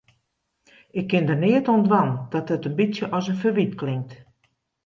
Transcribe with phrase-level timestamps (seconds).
[0.99, 4.11] Ik kin der neat oan dwaan dat it in bytsje as in ferwyt klinkt.